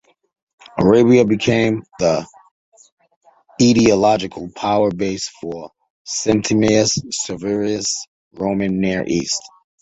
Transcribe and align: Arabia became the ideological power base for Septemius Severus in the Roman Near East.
Arabia 0.79 1.23
became 1.25 1.83
the 1.99 2.25
ideological 3.61 4.49
power 4.55 4.89
base 4.89 5.29
for 5.39 5.69
Septemius 6.07 6.89
Severus 7.13 8.07
in 8.33 8.39
the 8.39 8.43
Roman 8.43 8.79
Near 8.81 9.03
East. 9.05 9.43